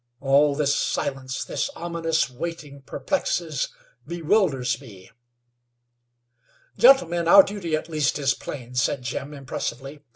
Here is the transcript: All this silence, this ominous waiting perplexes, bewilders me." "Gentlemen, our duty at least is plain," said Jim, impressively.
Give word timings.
All 0.19 0.55
this 0.55 0.75
silence, 0.75 1.43
this 1.43 1.69
ominous 1.75 2.27
waiting 2.27 2.81
perplexes, 2.81 3.67
bewilders 4.07 4.81
me." 4.81 5.11
"Gentlemen, 6.75 7.27
our 7.27 7.43
duty 7.43 7.75
at 7.75 7.87
least 7.87 8.17
is 8.17 8.33
plain," 8.33 8.73
said 8.73 9.03
Jim, 9.03 9.31
impressively. 9.31 9.99